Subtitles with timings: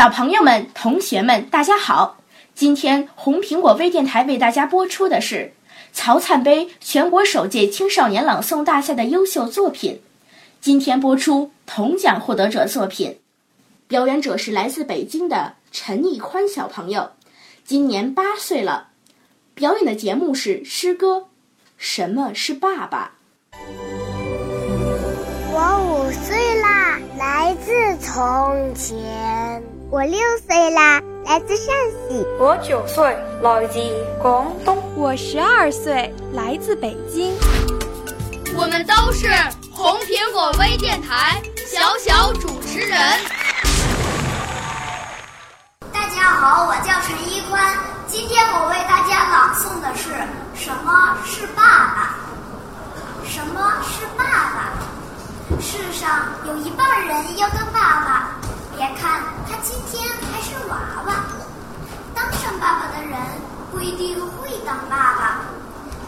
[0.00, 2.16] 小朋友们、同学们，大家好！
[2.54, 5.52] 今天红苹果微电台为大家播出的是
[5.92, 10.00] 曹灿杯全国首届青少年朗诵大赛的优秀作品。
[10.58, 13.18] 今天播出铜奖获得者作品，
[13.88, 17.10] 表演者是来自北京的陈义宽小朋友，
[17.66, 18.88] 今年八岁了。
[19.52, 21.16] 表演的节目是诗歌
[21.76, 23.12] 《什么是爸爸》。
[25.52, 31.74] 我五岁啦，来自从前；我六岁啦，来自陕
[32.06, 33.04] 西；我九岁，
[33.42, 33.80] 来自
[34.22, 37.34] 广东；我十二岁，来自北京。
[38.54, 39.26] 我们都是
[39.72, 43.00] 红苹果微电台小小主持人。
[45.92, 47.76] 大家好，我叫陈一宽。
[48.06, 50.10] 今天我为大家朗诵的是
[50.54, 52.14] 什么是爸爸？
[53.28, 55.60] 什么是爸爸？
[55.60, 58.30] 世上有一半人要当爸爸，
[58.80, 61.12] 别看他今天还是娃娃，
[62.14, 63.20] 当上爸爸的人
[63.70, 65.40] 不一定会当爸爸，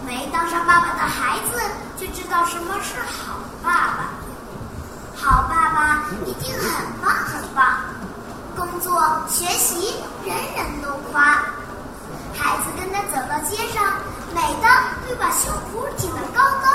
[0.07, 1.61] 没当上爸爸的孩子
[1.99, 4.09] 就知道什么是好爸爸。
[5.15, 7.77] 好爸爸一定很棒很棒，
[8.57, 9.95] 工作学习
[10.25, 11.43] 人人都夸。
[12.33, 13.85] 孩子跟他走到街上，
[14.35, 14.69] 美的
[15.07, 16.71] 会把胸脯挺得高高。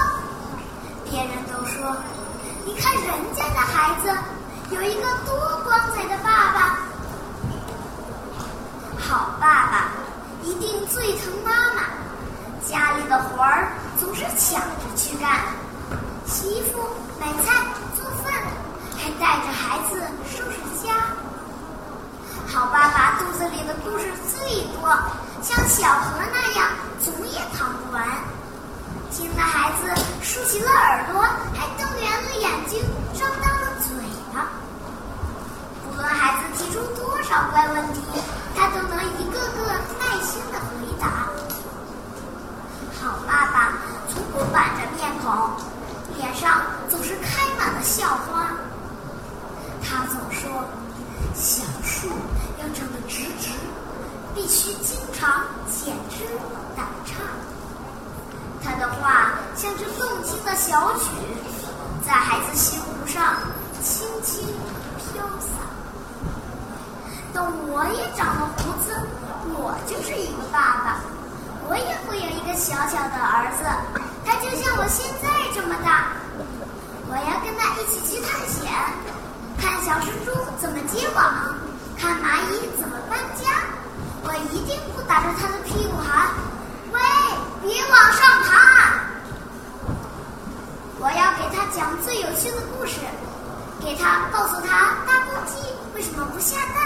[1.10, 1.98] 别人都说
[2.68, 4.16] ：“你看人家的孩子，
[4.70, 6.80] 有一个多光彩的爸爸。”
[9.00, 9.92] 好爸爸
[10.44, 11.84] 一定最疼妈妈，
[12.70, 15.40] 家的活儿总是抢着去干，
[16.26, 16.80] 洗衣服、
[17.20, 18.34] 买菜、做饭，
[18.98, 20.94] 还带着孩子收拾家。
[22.48, 24.90] 好爸爸肚子里的故事最多。
[25.42, 26.70] 像小河那样，
[27.04, 28.04] 总也淌不完。
[29.12, 33.96] 听的孩子竖起了耳朵，还瞪圆了眼睛，张大了嘴
[34.34, 34.48] 巴。
[35.86, 38.02] 不论孩子提出多少怪问题，
[43.08, 43.72] 好爸爸
[44.10, 45.32] 从不板着面孔，
[46.18, 48.52] 脸上总是开满了笑花。
[49.82, 50.52] 他总说
[51.34, 52.10] ：“小树
[52.60, 53.48] 要长得直直。”
[54.36, 56.26] 必须经常剪枝
[56.76, 57.16] 打杈。
[58.62, 61.06] 他的话像只动听的小曲，
[62.06, 63.38] 在孩子心湖上
[63.82, 64.46] 轻轻
[64.98, 65.48] 飘洒。
[67.34, 68.94] 等我也长了胡子，
[69.56, 71.00] 我就是一个爸爸，
[71.70, 73.68] 我也会有一个小小的儿子，
[74.26, 76.16] 他就像我现在这么大。
[77.10, 78.72] 我要跟他一起去探险，
[79.60, 81.56] 看小蜘蛛怎么结网，
[81.98, 83.64] 看蚂蚁怎么搬家。
[84.24, 86.28] 我一定不打着他的屁股喊
[86.92, 87.00] ：“喂，
[87.62, 89.04] 别往上爬！”
[91.00, 93.00] 我要给他讲最有趣的故事，
[93.80, 95.56] 给他告诉他大公鸡
[95.96, 96.84] 为什么不下蛋，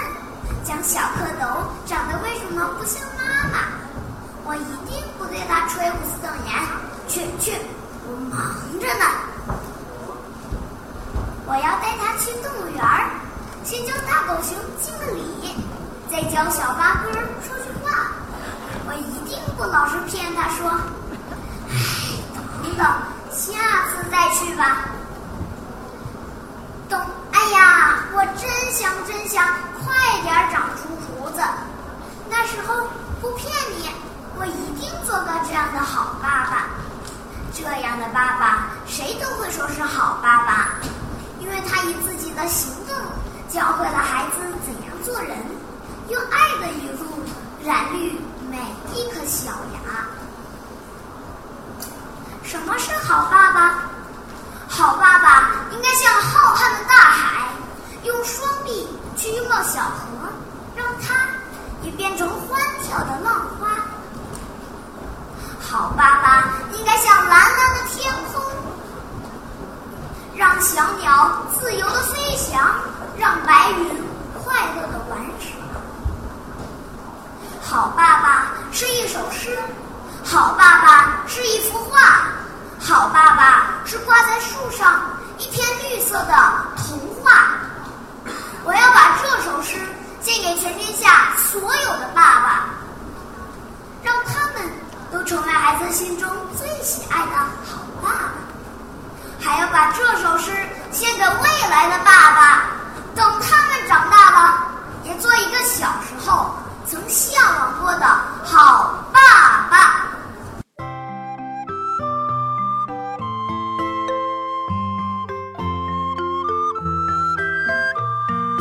[0.64, 3.81] 讲小蝌蚪长得为什么不像妈妈。
[4.52, 6.52] 我一定不对他吹胡子瞪眼，
[7.08, 7.56] 去去，
[8.04, 8.38] 我忙
[8.82, 9.06] 着呢。
[11.48, 13.16] 我要带他去动物园儿，
[13.64, 15.56] 先教大狗熊敬个礼。
[16.12, 17.14] 再教小八哥
[17.48, 18.12] 说句话，
[18.86, 20.70] 我一定不老是骗他说
[21.72, 21.80] ：“哎，
[22.36, 22.86] 等等，
[23.32, 24.84] 下次再去吧。”
[26.92, 27.00] 等，
[27.32, 29.48] 哎呀，我真想真想
[29.80, 31.42] 快点长出胡子，
[32.30, 32.86] 那时候
[33.22, 33.50] 不骗
[33.80, 33.90] 你，
[34.36, 36.68] 我一定做个这样的好爸爸。
[37.64, 40.80] 这样的爸爸，谁都会说是好爸爸，
[41.40, 42.96] 因为他以自己的行动
[43.50, 45.38] 教会了孩子怎样做人。
[46.10, 47.06] 用爱的语录
[47.64, 48.20] 染绿
[48.50, 48.58] 每
[48.96, 50.08] 一颗小牙。
[52.44, 53.91] 什么是好爸爸？
[70.62, 72.62] 小鸟自由的飞翔，
[73.18, 74.04] 让白云
[74.44, 75.50] 快乐的玩耍。
[77.64, 79.58] 好爸爸是一首诗，
[80.24, 82.28] 好爸爸是一幅画，
[82.80, 85.02] 好爸爸是挂在树上
[85.40, 86.34] 一片绿色的
[86.78, 87.56] 童话。
[88.64, 89.80] 我要把这首诗
[90.22, 92.66] 献给全天下所有的爸爸，
[94.04, 94.72] 让他们
[95.12, 97.81] 都成为孩子心中最喜爱的好。
[99.42, 100.52] 还要把这首诗
[100.92, 102.66] 献给未来的爸爸，
[103.16, 104.68] 等他们长大了，
[105.04, 106.52] 也做一个小时候
[106.86, 108.06] 曾向往过的
[108.44, 110.08] 好爸爸。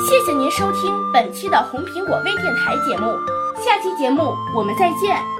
[0.09, 3.17] 谢谢您收听本期的红苹果微电台节目，
[3.65, 5.40] 下期节目我们再见。